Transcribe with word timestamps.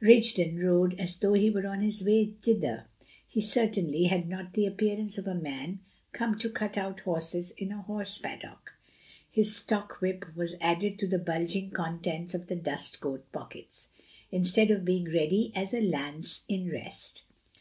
Rigden 0.00 0.58
rode 0.58 0.98
as 0.98 1.16
though 1.16 1.34
he 1.34 1.48
were 1.48 1.64
on 1.64 1.80
his 1.80 2.02
way 2.02 2.34
thither; 2.42 2.86
he 3.24 3.40
certainly 3.40 4.06
had 4.06 4.28
not 4.28 4.54
the 4.54 4.66
appearance 4.66 5.16
of 5.16 5.28
a 5.28 5.34
man 5.36 5.78
come 6.12 6.36
to 6.40 6.50
cut 6.50 6.76
out 6.76 6.98
horses 7.02 7.52
in 7.52 7.70
a 7.70 7.82
horse 7.82 8.18
paddock. 8.18 8.72
His 9.30 9.54
stock 9.54 10.00
whip 10.00 10.24
was 10.34 10.56
added 10.60 10.98
to 10.98 11.06
the 11.06 11.20
bulging 11.20 11.70
contents 11.70 12.34
of 12.34 12.48
the 12.48 12.56
dust 12.56 13.00
coat 13.00 13.30
pockets, 13.30 13.90
instead 14.32 14.72
of 14.72 14.84
being 14.84 15.04
ready 15.04 15.52
as 15.54 15.72
a 15.72 15.80
lance 15.80 16.42
in 16.48 16.68
rest. 16.68 17.22